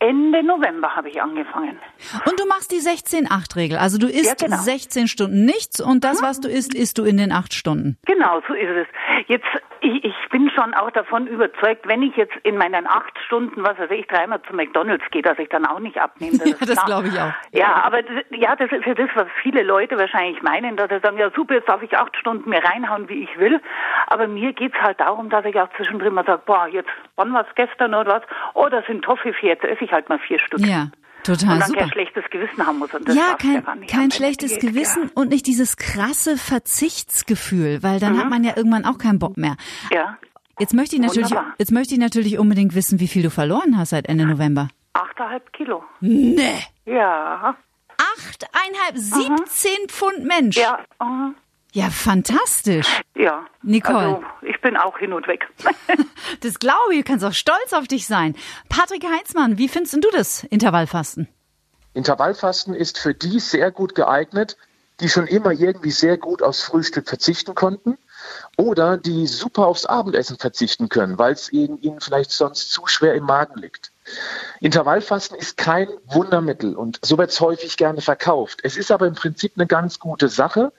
Ende 0.00 0.44
November 0.44 0.94
habe 0.94 1.08
ich 1.08 1.20
angefangen. 1.20 1.76
Und 2.24 2.38
du 2.38 2.46
machst 2.46 2.70
die 2.70 2.76
16-8-Regel. 2.76 3.78
Also 3.78 3.98
du 3.98 4.06
isst 4.06 4.40
ja, 4.40 4.46
genau. 4.46 4.62
16 4.62 5.08
Stunden 5.08 5.44
nichts 5.44 5.80
und 5.80 6.04
das, 6.04 6.22
was 6.22 6.40
du 6.40 6.48
isst, 6.48 6.72
isst 6.72 6.98
du 6.98 7.04
in 7.04 7.16
den 7.16 7.32
8 7.32 7.52
Stunden. 7.52 7.98
Genau, 8.06 8.40
so 8.46 8.54
ist 8.54 8.70
es. 8.70 8.86
Jetzt, 9.26 9.46
ich, 9.88 10.04
ich 10.04 10.28
bin 10.30 10.50
schon 10.50 10.74
auch 10.74 10.90
davon 10.90 11.26
überzeugt, 11.26 11.88
wenn 11.88 12.02
ich 12.02 12.14
jetzt 12.16 12.34
in 12.42 12.56
meinen 12.56 12.86
acht 12.86 13.18
Stunden, 13.24 13.62
was 13.62 13.78
weiß 13.78 13.90
ich, 13.90 14.06
dreimal 14.06 14.40
zu 14.42 14.54
McDonalds 14.54 15.04
gehe, 15.10 15.22
dass 15.22 15.38
ich 15.38 15.48
dann 15.48 15.66
auch 15.66 15.80
nicht 15.80 15.98
abnehme. 15.98 16.38
Das 16.48 16.60
ja, 16.60 16.74
das 16.74 16.84
glaube 16.84 17.08
ich 17.08 17.18
auch. 17.18 17.32
Ja, 17.52 17.82
aber 17.84 18.02
das, 18.02 18.24
ja, 18.30 18.54
das 18.56 18.70
ist 18.72 18.84
ja 18.84 18.94
das, 18.94 19.08
was 19.14 19.26
viele 19.42 19.62
Leute 19.62 19.98
wahrscheinlich 19.98 20.42
meinen, 20.42 20.76
dass 20.76 20.88
sie 20.88 20.98
sagen, 21.00 21.18
ja 21.18 21.30
super, 21.34 21.54
jetzt 21.54 21.68
darf 21.68 21.82
ich 21.82 21.96
acht 21.96 22.16
Stunden 22.16 22.50
mir 22.50 22.62
reinhauen, 22.62 23.08
wie 23.08 23.22
ich 23.22 23.38
will. 23.38 23.60
Aber 24.06 24.26
mir 24.26 24.52
geht's 24.52 24.76
halt 24.80 25.00
darum, 25.00 25.30
dass 25.30 25.44
ich 25.44 25.58
auch 25.58 25.68
zwischendrin 25.76 26.14
mal 26.14 26.24
sage, 26.24 26.42
boah, 26.46 26.68
jetzt, 26.68 26.90
wann 27.16 27.32
war's 27.32 27.46
gestern 27.54 27.94
oder 27.94 28.14
was? 28.14 28.22
Oh, 28.54 28.68
das 28.68 28.84
sind 28.86 29.02
Toffifee, 29.02 29.48
jetzt 29.48 29.64
esse 29.64 29.84
ich 29.84 29.92
halt 29.92 30.08
mal 30.08 30.18
vier 30.18 30.38
Stück. 30.38 30.60
Ja. 30.60 30.88
Total 31.24 31.54
und 31.54 31.60
dann 31.60 31.68
super. 31.68 31.80
kein 31.80 31.90
schlechtes 31.90 32.24
Gewissen 32.30 32.66
haben 32.66 32.78
muss. 32.78 32.94
Und 32.94 33.08
das 33.08 33.14
ja, 33.16 33.34
kein, 33.34 33.86
kein 33.86 34.10
schlechtes 34.10 34.58
Gewissen 34.58 35.04
ja. 35.04 35.10
und 35.14 35.28
nicht 35.30 35.46
dieses 35.46 35.76
krasse 35.76 36.38
Verzichtsgefühl, 36.38 37.82
weil 37.82 38.00
dann 38.00 38.14
mhm. 38.14 38.18
hat 38.20 38.30
man 38.30 38.44
ja 38.44 38.56
irgendwann 38.56 38.84
auch 38.84 38.98
keinen 38.98 39.18
Bock 39.18 39.36
mehr. 39.36 39.56
Ja. 39.92 40.18
Jetzt 40.58 40.74
möchte 40.74 40.96
ich 40.96 41.02
natürlich, 41.02 41.30
jetzt 41.58 41.72
möchte 41.72 41.94
ich 41.94 42.00
natürlich 42.00 42.38
unbedingt 42.38 42.74
wissen, 42.74 42.98
wie 43.00 43.08
viel 43.08 43.22
du 43.22 43.30
verloren 43.30 43.78
hast 43.78 43.90
seit 43.90 44.08
Ende 44.08 44.26
November. 44.26 44.68
Achteinhalb 44.94 45.52
Kilo. 45.52 45.84
Nee. 46.00 46.58
Ja. 46.84 47.56
Achteinhalb, 48.16 48.96
siebzehn 48.96 49.88
Pfund 49.88 50.24
Mensch. 50.24 50.56
Ja. 50.56 50.80
Uh 51.00 51.32
Ja, 51.72 51.90
fantastisch. 51.90 53.02
Ja. 53.14 53.46
Nicole. 53.62 53.98
Also, 53.98 54.22
ich 54.42 54.60
bin 54.60 54.76
auch 54.76 54.98
hin 54.98 55.12
und 55.12 55.26
weg. 55.28 55.48
das 56.40 56.58
glaube 56.58 56.94
ich, 56.94 57.04
du 57.04 57.04
kannst 57.04 57.24
auch 57.24 57.32
stolz 57.32 57.72
auf 57.72 57.86
dich 57.86 58.06
sein. 58.06 58.34
Patrick 58.68 59.04
Heitzmann, 59.04 59.58
wie 59.58 59.68
findest 59.68 59.94
du 59.94 60.10
das 60.12 60.44
Intervallfasten? 60.44 61.28
Intervallfasten 61.94 62.74
ist 62.74 62.98
für 62.98 63.14
die 63.14 63.40
sehr 63.40 63.70
gut 63.70 63.94
geeignet, 63.94 64.56
die 65.00 65.08
schon 65.08 65.26
immer 65.26 65.52
irgendwie 65.52 65.90
sehr 65.90 66.16
gut 66.16 66.42
aufs 66.42 66.62
Frühstück 66.62 67.08
verzichten 67.08 67.54
konnten 67.54 67.98
oder 68.56 68.96
die 68.96 69.26
super 69.26 69.66
aufs 69.66 69.86
Abendessen 69.86 70.38
verzichten 70.38 70.88
können, 70.88 71.18
weil 71.18 71.32
es 71.32 71.52
ihnen 71.52 72.00
vielleicht 72.00 72.32
sonst 72.32 72.72
zu 72.72 72.86
schwer 72.86 73.14
im 73.14 73.24
Magen 73.24 73.60
liegt. 73.60 73.92
Intervallfasten 74.60 75.38
ist 75.38 75.56
kein 75.56 75.88
Wundermittel 76.06 76.74
und 76.74 76.98
so 77.02 77.18
wird 77.18 77.30
es 77.30 77.40
häufig 77.40 77.76
gerne 77.76 78.00
verkauft. 78.00 78.60
Es 78.64 78.76
ist 78.76 78.90
aber 78.90 79.06
im 79.06 79.14
Prinzip 79.14 79.52
eine 79.56 79.66
ganz 79.66 79.98
gute 79.98 80.28
Sache, 80.28 80.72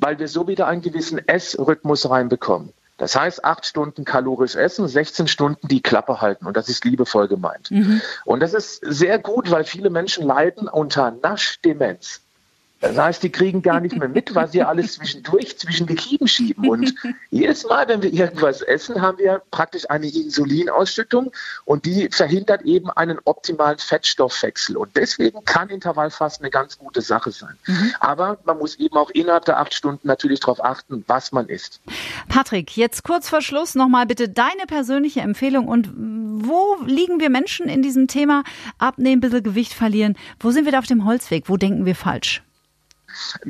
weil 0.00 0.18
wir 0.18 0.28
so 0.28 0.48
wieder 0.48 0.66
einen 0.66 0.82
gewissen 0.82 1.18
Essrhythmus 1.28 2.08
reinbekommen. 2.08 2.72
Das 2.96 3.16
heißt, 3.16 3.44
acht 3.44 3.64
Stunden 3.64 4.04
kalorisch 4.04 4.56
essen, 4.56 4.86
16 4.86 5.26
Stunden 5.26 5.68
die 5.68 5.80
Klappe 5.80 6.20
halten. 6.20 6.46
Und 6.46 6.56
das 6.56 6.68
ist 6.68 6.84
liebevoll 6.84 7.28
gemeint. 7.28 7.70
Mhm. 7.70 8.02
Und 8.26 8.40
das 8.40 8.52
ist 8.52 8.80
sehr 8.84 9.18
gut, 9.18 9.50
weil 9.50 9.64
viele 9.64 9.88
Menschen 9.88 10.26
leiden 10.26 10.68
unter 10.68 11.10
Naschdemenz. 11.10 12.20
Das 12.80 12.96
heißt, 12.96 13.22
die 13.22 13.30
kriegen 13.30 13.60
gar 13.62 13.80
nicht 13.80 13.96
mehr 13.96 14.08
mit, 14.08 14.34
was 14.34 14.52
sie 14.52 14.62
alles 14.62 14.94
zwischendurch 14.96 15.58
zwischen 15.58 15.86
die 15.86 15.94
Kiemen 15.94 16.26
schieben. 16.26 16.68
Und 16.68 16.94
jedes 17.30 17.64
Mal, 17.64 17.86
wenn 17.88 18.02
wir 18.02 18.12
irgendwas 18.12 18.62
essen, 18.62 19.00
haben 19.00 19.18
wir 19.18 19.42
praktisch 19.50 19.88
eine 19.90 20.06
Insulinausschüttung 20.06 21.30
und 21.64 21.84
die 21.84 22.08
verhindert 22.10 22.62
eben 22.62 22.90
einen 22.90 23.18
optimalen 23.24 23.78
Fettstoffwechsel. 23.78 24.76
Und 24.76 24.96
deswegen 24.96 25.44
kann 25.44 25.68
Intervallfasten 25.68 26.44
eine 26.44 26.50
ganz 26.50 26.78
gute 26.78 27.02
Sache 27.02 27.30
sein. 27.30 27.56
Mhm. 27.66 27.94
Aber 28.00 28.38
man 28.44 28.58
muss 28.58 28.76
eben 28.76 28.96
auch 28.96 29.10
innerhalb 29.10 29.44
der 29.44 29.60
acht 29.60 29.74
Stunden 29.74 30.08
natürlich 30.08 30.40
darauf 30.40 30.64
achten, 30.64 31.04
was 31.06 31.32
man 31.32 31.48
isst. 31.48 31.80
Patrick, 32.28 32.76
jetzt 32.76 33.04
kurz 33.04 33.28
vor 33.28 33.42
Schluss 33.42 33.74
nochmal 33.74 34.06
bitte 34.06 34.28
deine 34.28 34.66
persönliche 34.66 35.20
Empfehlung 35.20 35.68
und 35.68 35.90
wo 35.94 36.78
liegen 36.86 37.20
wir 37.20 37.28
Menschen 37.28 37.68
in 37.68 37.82
diesem 37.82 38.08
Thema 38.08 38.42
abnehmen, 38.78 39.18
ein 39.18 39.20
bisschen 39.20 39.42
Gewicht 39.42 39.74
verlieren? 39.74 40.16
Wo 40.38 40.50
sind 40.50 40.64
wir 40.64 40.72
da 40.72 40.78
auf 40.78 40.86
dem 40.86 41.04
Holzweg? 41.04 41.48
Wo 41.48 41.58
denken 41.58 41.84
wir 41.84 41.94
falsch? 41.94 42.42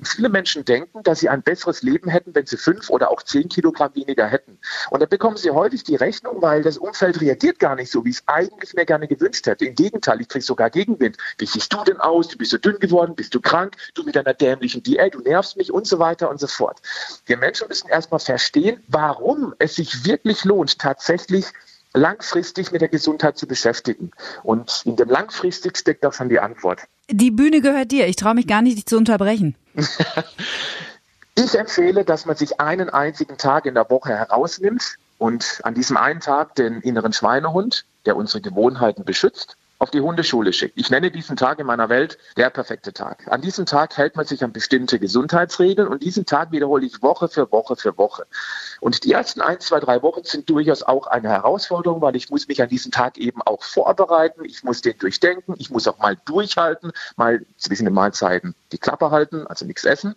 Viele 0.03 0.29
Menschen 0.29 0.65
denken, 0.65 1.03
dass 1.03 1.21
sie 1.21 1.29
ein 1.29 1.43
besseres 1.43 1.83
Leben 1.83 2.11
hätten, 2.11 2.35
wenn 2.35 2.47
sie 2.47 2.57
fünf 2.57 2.91
oder 2.91 3.11
auch 3.11 3.23
zehn 3.23 3.49
Kilogramm 3.49 3.95
weniger 3.95 4.27
hätten. 4.27 4.59
Und 4.91 5.01
da 5.01 5.07
bekommen 5.07 5.37
sie 5.37 5.51
häufig 5.51 5.85
die 5.85 5.97
Rechnung, 5.97 6.43
weil 6.43 6.63
das 6.63 6.79
Umfeld 6.79 7.21
reagiert 7.21 7.59
gar 7.59 7.77
nicht 7.77 7.91
so, 7.91 8.05
wie 8.05 8.11
es 8.11 8.23
eigentlich 8.27 8.75
mir 8.75 8.87
gerne 8.87 9.07
gewünscht 9.07 9.47
hätte. 9.47 9.65
Im 9.65 9.75
Gegenteil, 9.75 10.21
ich 10.21 10.29
kriege 10.29 10.45
sogar 10.45 10.71
Gegenwind. 10.71 11.17
Wie 11.39 11.47
siehst 11.47 11.73
du 11.73 11.83
denn 11.85 11.99
aus? 11.99 12.29
Du 12.29 12.39
bist 12.39 12.51
so 12.51 12.59
dünn 12.59 12.79
geworden, 12.79 13.15
bist 13.15 13.35
du 13.35 13.41
krank, 13.41 13.77
du 13.95 14.03
mit 14.03 14.17
deiner 14.17 14.35
dämlichen 14.35 14.83
Diät, 14.83 15.15
du 15.15 15.21
nervst 15.21 15.57
mich 15.57 15.73
und 15.73 15.87
so 15.87 15.99
weiter 15.99 16.31
und 16.31 16.41
so 16.41 16.47
fort. 16.47 16.81
Wir 17.27 17.37
Menschen 17.37 17.69
müssen 17.69 17.89
erstmal 17.89 18.21
verstehen, 18.21 18.83
warum 18.89 19.55
es 19.59 19.77
sich 19.77 20.05
wirklich 20.05 20.45
lohnt, 20.45 20.79
tatsächlich 20.79 21.47
langfristig 21.93 22.73
mit 22.73 22.81
der 22.81 22.89
Gesundheit 22.89 23.37
zu 23.37 23.47
beschäftigen. 23.47 24.13
Und 24.43 24.83
in 24.85 24.97
dem 24.97 25.09
langfristig 25.09 25.77
steckt 25.77 26.07
auch 26.07 26.13
schon 26.13 26.29
die 26.29 26.41
Antwort. 26.41 26.83
Die 27.11 27.31
Bühne 27.31 27.61
gehört 27.61 27.91
dir. 27.91 28.07
Ich 28.07 28.17
traue 28.17 28.35
mich 28.35 28.47
gar 28.47 28.63
nicht, 28.63 28.77
dich 28.77 28.87
zu 28.87 28.97
unterbrechen. 28.97 29.57
ich 31.35 31.55
empfehle, 31.59 32.05
dass 32.05 32.27
man 32.27 32.37
sich 32.37 32.61
einen 32.61 32.91
einzigen 32.91 33.37
Tag 33.37 33.67
in 33.67 33.75
der 33.75 33.91
Woche 33.91 34.11
herausnimmt 34.11 34.97
und 35.19 35.61
an 35.65 35.75
diesem 35.75 35.97
einen 35.97 36.21
Tag 36.21 36.55
den 36.55 36.81
inneren 36.81 37.13
Schweinehund, 37.13 37.85
der 38.07 38.17
unsere 38.17 38.41
Gewohnheiten 38.41 39.05
beschützt, 39.05 39.57
auf 39.81 39.91
die 39.91 40.03
Hundeschule 40.03 40.53
schickt. 40.53 40.79
Ich 40.79 40.91
nenne 40.91 41.11
diesen 41.11 41.37
Tag 41.37 41.59
in 41.59 41.67
meiner 41.67 41.89
Welt 41.89 42.19
der 42.37 42.51
perfekte 42.51 42.93
Tag. 42.93 43.27
An 43.29 43.41
diesem 43.41 43.65
Tag 43.65 43.97
hält 43.97 44.15
man 44.15 44.27
sich 44.27 44.45
an 44.45 44.53
bestimmte 44.53 44.99
Gesundheitsregeln 44.99 45.89
und 45.89 46.03
diesen 46.03 46.27
Tag 46.27 46.53
wiederhole 46.53 46.85
ich 46.85 47.03
Woche 47.03 47.29
für 47.29 47.51
Woche 47.51 47.77
für 47.77 47.97
Woche. 47.97 48.27
Und 48.81 49.05
die 49.05 49.13
ersten 49.13 49.41
ein, 49.41 49.59
zwei, 49.61 49.81
drei 49.81 50.03
Wochen 50.03 50.23
sind 50.23 50.51
durchaus 50.51 50.83
auch 50.83 51.07
eine 51.07 51.31
Herausforderung, 51.31 52.03
weil 52.03 52.15
ich 52.15 52.29
muss 52.29 52.47
mich 52.47 52.61
an 52.61 52.69
diesen 52.69 52.93
Tag 52.93 53.17
eben 53.17 53.41
auch 53.41 53.63
vorbereiten. 53.63 54.45
Ich 54.45 54.63
muss 54.65 54.83
den 54.83 54.99
durchdenken. 54.99 55.55
Ich 55.57 55.71
muss 55.71 55.89
auch 55.89 55.99
mal 55.99 56.19
durchhalten, 56.27 56.93
mal 57.17 57.45
zwischen 57.57 57.87
den 57.87 57.95
Mahlzeiten 57.95 58.55
die 58.73 58.79
Klappe 58.79 59.11
halten, 59.11 59.47
also 59.47 59.65
nichts 59.65 59.87
essen. 59.87 60.15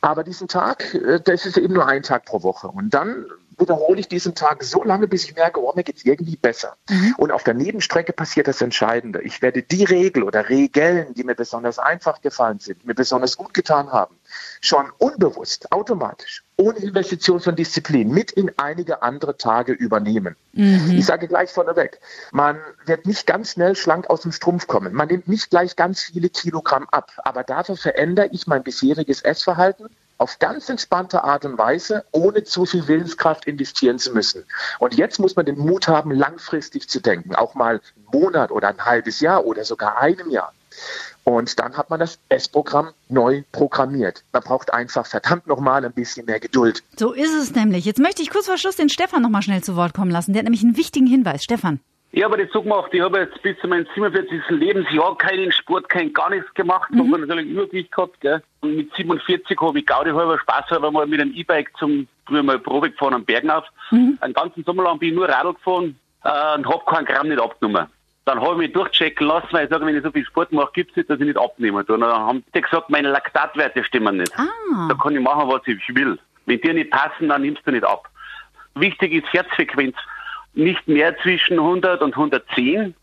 Aber 0.00 0.24
diesen 0.24 0.48
Tag, 0.48 0.94
äh, 0.94 1.20
das 1.20 1.46
ist 1.46 1.58
eben 1.58 1.74
nur 1.74 1.86
ein 1.86 2.02
Tag 2.02 2.24
pro 2.24 2.42
Woche. 2.42 2.66
Und 2.66 2.90
dann 2.90 3.26
wiederhole 3.60 4.00
ich 4.00 4.08
diesen 4.08 4.34
Tag 4.34 4.62
so 4.64 4.82
lange, 4.82 5.06
bis 5.06 5.24
ich 5.24 5.34
merke, 5.34 5.62
oh, 5.62 5.72
mir 5.74 5.84
geht 5.84 5.98
es 5.98 6.04
irgendwie 6.04 6.36
besser. 6.36 6.76
Mhm. 6.88 7.14
Und 7.18 7.32
auf 7.32 7.44
der 7.44 7.54
Nebenstrecke 7.54 8.12
passiert 8.12 8.48
das 8.48 8.60
Entscheidende. 8.60 9.22
Ich 9.22 9.42
werde 9.42 9.62
die 9.62 9.84
Regel 9.84 10.22
oder 10.22 10.48
Regeln, 10.48 11.14
die 11.14 11.24
mir 11.24 11.34
besonders 11.34 11.78
einfach 11.78 12.20
gefallen 12.20 12.58
sind, 12.58 12.84
mir 12.86 12.94
besonders 12.94 13.36
gut 13.36 13.54
getan 13.54 13.92
haben, 13.92 14.16
schon 14.60 14.86
unbewusst, 14.98 15.70
automatisch, 15.72 16.44
ohne 16.56 16.78
Investition 16.78 17.40
von 17.40 17.56
Disziplin 17.56 18.10
mit 18.10 18.32
in 18.32 18.50
einige 18.56 19.02
andere 19.02 19.36
Tage 19.36 19.72
übernehmen. 19.72 20.36
Mhm. 20.52 20.92
Ich 20.92 21.06
sage 21.06 21.28
gleich 21.28 21.50
vorneweg, 21.50 22.00
man 22.32 22.58
wird 22.86 23.06
nicht 23.06 23.26
ganz 23.26 23.52
schnell 23.52 23.76
schlank 23.76 24.10
aus 24.10 24.22
dem 24.22 24.32
Strumpf 24.32 24.66
kommen. 24.66 24.92
Man 24.92 25.08
nimmt 25.08 25.28
nicht 25.28 25.50
gleich 25.50 25.76
ganz 25.76 26.02
viele 26.02 26.28
Kilogramm 26.28 26.88
ab, 26.90 27.12
aber 27.18 27.44
dafür 27.44 27.76
verändere 27.76 28.28
ich 28.32 28.46
mein 28.46 28.62
bisheriges 28.62 29.22
Essverhalten 29.22 29.88
auf 30.20 30.38
ganz 30.38 30.68
entspannte 30.68 31.24
Art 31.24 31.46
und 31.46 31.56
Weise, 31.56 32.04
ohne 32.12 32.44
zu 32.44 32.66
viel 32.66 32.86
Willenskraft 32.86 33.46
investieren 33.46 33.98
zu 33.98 34.12
müssen. 34.12 34.44
Und 34.78 34.94
jetzt 34.94 35.18
muss 35.18 35.34
man 35.34 35.46
den 35.46 35.58
Mut 35.58 35.88
haben, 35.88 36.10
langfristig 36.10 36.90
zu 36.90 37.00
denken, 37.00 37.34
auch 37.34 37.54
mal 37.54 37.80
einen 37.96 38.20
Monat 38.20 38.50
oder 38.50 38.68
ein 38.68 38.84
halbes 38.84 39.20
Jahr 39.20 39.46
oder 39.46 39.64
sogar 39.64 39.98
einem 39.98 40.28
Jahr. 40.28 40.52
Und 41.24 41.58
dann 41.58 41.74
hat 41.76 41.88
man 41.88 42.00
das 42.00 42.18
Essprogramm 42.28 42.90
neu 43.08 43.44
programmiert. 43.50 44.22
Man 44.32 44.42
braucht 44.42 44.74
einfach 44.74 45.06
verdammt 45.06 45.46
nochmal 45.46 45.84
ein 45.84 45.92
bisschen 45.92 46.26
mehr 46.26 46.38
Geduld. 46.38 46.82
So 46.98 47.12
ist 47.12 47.34
es 47.34 47.54
nämlich. 47.54 47.86
Jetzt 47.86 47.98
möchte 47.98 48.20
ich 48.20 48.30
kurz 48.30 48.46
vor 48.46 48.58
Schluss 48.58 48.76
den 48.76 48.90
Stefan 48.90 49.22
nochmal 49.22 49.42
schnell 49.42 49.62
zu 49.62 49.74
Wort 49.74 49.94
kommen 49.94 50.10
lassen. 50.10 50.34
Der 50.34 50.40
hat 50.40 50.44
nämlich 50.44 50.62
einen 50.62 50.76
wichtigen 50.76 51.06
Hinweis. 51.06 51.42
Stefan. 51.44 51.80
Ich 52.12 52.24
habe 52.24 52.36
das 52.36 52.52
so 52.52 52.62
gemacht, 52.62 52.92
ich 52.92 53.00
habe 53.00 53.20
jetzt 53.20 53.40
bis 53.42 53.56
zu 53.60 53.68
meinem 53.68 53.86
47. 53.94 54.42
Lebensjahr 54.48 55.16
keinen 55.16 55.52
Sport, 55.52 55.88
kein 55.88 56.12
gar 56.12 56.30
nichts 56.30 56.52
gemacht, 56.54 56.90
mhm. 56.90 57.12
habe 57.12 57.24
natürlich 57.24 57.50
Übergewicht 57.50 57.92
gehabt, 57.92 58.20
gell. 58.20 58.42
Und 58.62 58.76
mit 58.76 58.94
47 58.96 59.56
habe 59.60 59.78
ich 59.78 59.86
Gaudi 59.86 60.10
halber 60.10 60.38
Spaß 60.40 60.70
halber 60.70 60.90
mal 60.90 61.06
mit 61.06 61.20
einem 61.20 61.32
E-Bike 61.32 61.70
zum, 61.78 62.08
früher 62.26 62.42
mal 62.42 62.58
Probe 62.58 62.90
gefahren 62.90 63.14
am 63.14 63.24
Bergen 63.24 63.50
auf. 63.50 63.64
Mhm. 63.92 64.18
Einen 64.20 64.34
ganzen 64.34 64.64
Sommer 64.64 64.84
lang 64.84 64.98
bin 64.98 65.10
ich 65.10 65.14
nur 65.14 65.28
Radl 65.28 65.54
gefahren, 65.54 65.96
äh, 66.24 66.56
und 66.56 66.66
habe 66.66 66.84
keinen 66.86 67.04
Gramm 67.04 67.28
nicht 67.28 67.40
abgenommen. 67.40 67.86
Dann 68.24 68.40
habe 68.40 68.52
ich 68.54 68.58
mich 68.58 68.72
durchchecken 68.72 69.26
lassen, 69.26 69.48
weil 69.52 69.64
ich 69.64 69.70
sage, 69.70 69.86
wenn 69.86 69.96
ich 69.96 70.02
so 70.02 70.10
viel 70.10 70.24
Sport 70.24 70.52
mache, 70.52 70.70
gibt 70.74 70.90
es 70.90 70.96
nicht, 70.96 71.10
dass 71.10 71.20
ich 71.20 71.26
nicht 71.26 71.38
abnehme. 71.38 71.78
Und 71.78 71.88
dann 71.88 72.02
haben 72.02 72.44
die 72.54 72.60
gesagt, 72.60 72.90
meine 72.90 73.10
Laktatwerte 73.10 73.82
stimmen 73.84 74.18
nicht. 74.18 74.32
Ah. 74.36 74.88
Da 74.88 74.94
kann 74.94 75.14
ich 75.14 75.22
machen, 75.22 75.48
was 75.48 75.62
ich 75.66 75.78
will. 75.94 76.18
Wenn 76.46 76.60
die 76.60 76.72
nicht 76.72 76.90
passen, 76.90 77.28
dann 77.28 77.42
nimmst 77.42 77.62
du 77.64 77.70
nicht 77.70 77.84
ab. 77.84 78.08
Wichtig 78.74 79.12
ist 79.12 79.32
Herzfrequenz 79.32 79.96
nicht 80.54 80.86
mehr 80.88 81.16
zwischen 81.22 81.58
100 81.58 82.02
und 82.02 82.14
110 82.14 82.94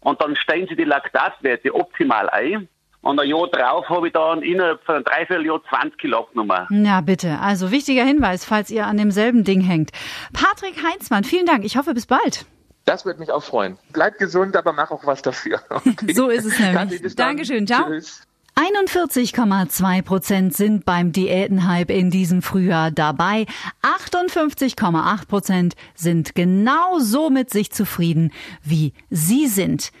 und 0.00 0.20
dann 0.20 0.36
stellen 0.36 0.66
sie 0.68 0.76
die 0.76 0.84
Laktatwerte 0.84 1.74
optimal 1.74 2.30
ein. 2.30 2.68
Und 3.02 3.20
ein 3.20 3.28
Jahr 3.28 3.46
drauf 3.48 3.88
habe 3.88 4.08
ich 4.08 4.12
dann 4.12 4.42
innerhalb 4.42 4.82
von 4.84 4.96
einem 4.96 5.04
Dreivierteljahr 5.04 5.60
20 5.68 5.98
Kilo 5.98 6.18
abgenommen. 6.18 6.84
Ja, 6.84 7.00
bitte. 7.00 7.38
Also 7.40 7.70
wichtiger 7.70 8.04
Hinweis, 8.04 8.44
falls 8.44 8.70
ihr 8.70 8.86
an 8.86 8.96
demselben 8.96 9.44
Ding 9.44 9.60
hängt. 9.60 9.90
Patrick 10.32 10.82
Heinzmann, 10.82 11.22
vielen 11.22 11.46
Dank. 11.46 11.64
Ich 11.64 11.76
hoffe, 11.76 11.94
bis 11.94 12.06
bald. 12.06 12.46
Das 12.84 13.04
würde 13.04 13.20
mich 13.20 13.30
auch 13.30 13.42
freuen. 13.42 13.78
Bleib 13.92 14.18
gesund, 14.18 14.56
aber 14.56 14.72
mach 14.72 14.90
auch 14.90 15.06
was 15.06 15.22
dafür. 15.22 15.60
Okay. 15.70 16.14
so 16.14 16.28
ist 16.28 16.46
es 16.46 16.58
nämlich. 16.58 17.14
Dankeschön. 17.14 17.66
Ciao. 17.66 17.86
Tschüss. 17.86 18.26
41,2 18.58 20.00
Prozent 20.00 20.56
sind 20.56 20.86
beim 20.86 21.12
Diätenhype 21.12 21.92
in 21.92 22.10
diesem 22.10 22.40
Frühjahr 22.40 22.90
dabei. 22.90 23.44
58,8 23.82 25.26
Prozent 25.26 25.74
sind 25.94 26.34
genau 26.34 26.98
so 26.98 27.28
mit 27.28 27.50
sich 27.50 27.70
zufrieden, 27.70 28.32
wie 28.62 28.94
Sie 29.10 29.46
sind. 29.46 29.92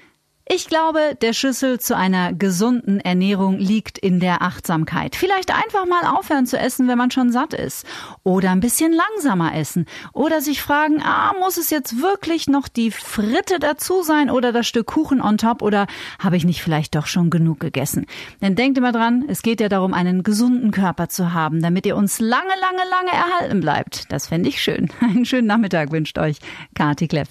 Ich 0.48 0.68
glaube, 0.68 1.16
der 1.20 1.32
Schlüssel 1.32 1.80
zu 1.80 1.96
einer 1.96 2.32
gesunden 2.32 3.00
Ernährung 3.00 3.58
liegt 3.58 3.98
in 3.98 4.20
der 4.20 4.42
Achtsamkeit. 4.42 5.16
Vielleicht 5.16 5.52
einfach 5.52 5.86
mal 5.86 6.16
aufhören 6.16 6.46
zu 6.46 6.56
essen, 6.56 6.86
wenn 6.86 6.96
man 6.96 7.10
schon 7.10 7.32
satt 7.32 7.52
ist. 7.52 7.84
Oder 8.22 8.52
ein 8.52 8.60
bisschen 8.60 8.92
langsamer 8.92 9.56
essen. 9.56 9.86
Oder 10.12 10.40
sich 10.40 10.62
fragen, 10.62 11.02
ah, 11.02 11.32
muss 11.40 11.56
es 11.56 11.70
jetzt 11.70 12.00
wirklich 12.00 12.46
noch 12.46 12.68
die 12.68 12.92
Fritte 12.92 13.58
dazu 13.58 14.04
sein 14.04 14.30
oder 14.30 14.52
das 14.52 14.68
Stück 14.68 14.86
Kuchen 14.86 15.20
on 15.20 15.36
top 15.36 15.62
oder 15.62 15.88
habe 16.20 16.36
ich 16.36 16.44
nicht 16.44 16.62
vielleicht 16.62 16.94
doch 16.94 17.08
schon 17.08 17.28
genug 17.28 17.58
gegessen? 17.58 18.06
Denn 18.40 18.54
denkt 18.54 18.78
immer 18.78 18.92
dran, 18.92 19.24
es 19.26 19.42
geht 19.42 19.60
ja 19.60 19.68
darum, 19.68 19.94
einen 19.94 20.22
gesunden 20.22 20.70
Körper 20.70 21.08
zu 21.08 21.32
haben, 21.32 21.60
damit 21.60 21.86
ihr 21.86 21.96
uns 21.96 22.20
lange, 22.20 22.54
lange, 22.60 22.88
lange 22.88 23.10
erhalten 23.10 23.60
bleibt. 23.60 24.12
Das 24.12 24.28
fände 24.28 24.48
ich 24.48 24.62
schön. 24.62 24.92
Einen 25.00 25.24
schönen 25.24 25.48
Nachmittag 25.48 25.90
wünscht 25.90 26.18
euch 26.18 26.38
Kati 26.76 27.08
Kleff. 27.08 27.30